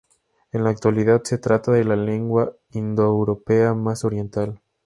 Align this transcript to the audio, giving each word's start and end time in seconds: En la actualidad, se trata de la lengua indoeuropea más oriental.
En 0.51 0.63
la 0.63 0.71
actualidad, 0.71 1.21
se 1.23 1.37
trata 1.37 1.71
de 1.73 1.83
la 1.83 1.95
lengua 1.95 2.57
indoeuropea 2.71 3.75
más 3.75 4.03
oriental. 4.03 4.59